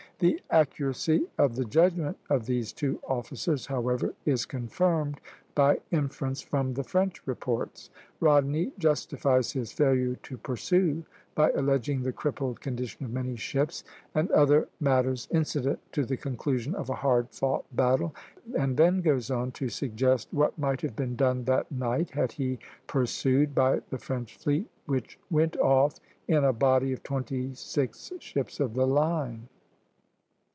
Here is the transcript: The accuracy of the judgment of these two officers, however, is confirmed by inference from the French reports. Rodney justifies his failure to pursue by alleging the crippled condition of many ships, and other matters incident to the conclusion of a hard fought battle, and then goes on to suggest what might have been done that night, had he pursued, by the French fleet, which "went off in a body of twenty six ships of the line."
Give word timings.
The 0.19 0.39
accuracy 0.51 1.25
of 1.39 1.55
the 1.55 1.65
judgment 1.65 2.15
of 2.29 2.45
these 2.45 2.71
two 2.73 2.99
officers, 3.07 3.65
however, 3.65 4.13
is 4.23 4.45
confirmed 4.45 5.19
by 5.55 5.79
inference 5.89 6.41
from 6.43 6.75
the 6.75 6.83
French 6.83 7.25
reports. 7.25 7.89
Rodney 8.19 8.71
justifies 8.77 9.53
his 9.53 9.71
failure 9.71 10.13
to 10.17 10.37
pursue 10.37 11.05
by 11.33 11.49
alleging 11.53 12.03
the 12.03 12.11
crippled 12.13 12.61
condition 12.61 13.03
of 13.03 13.11
many 13.11 13.35
ships, 13.35 13.83
and 14.13 14.29
other 14.29 14.67
matters 14.79 15.27
incident 15.31 15.79
to 15.93 16.05
the 16.05 16.17
conclusion 16.17 16.75
of 16.75 16.87
a 16.91 17.01
hard 17.01 17.31
fought 17.31 17.65
battle, 17.75 18.13
and 18.55 18.77
then 18.77 19.01
goes 19.01 19.31
on 19.31 19.51
to 19.53 19.69
suggest 19.69 20.27
what 20.29 20.55
might 20.55 20.81
have 20.81 20.95
been 20.95 21.15
done 21.15 21.45
that 21.45 21.71
night, 21.71 22.11
had 22.11 22.33
he 22.33 22.59
pursued, 22.85 23.55
by 23.55 23.81
the 23.89 23.97
French 23.97 24.37
fleet, 24.37 24.67
which 24.85 25.17
"went 25.31 25.57
off 25.57 25.99
in 26.27 26.43
a 26.43 26.53
body 26.53 26.93
of 26.93 27.01
twenty 27.01 27.55
six 27.55 28.11
ships 28.19 28.59
of 28.59 28.75
the 28.75 28.85
line." 28.85 29.47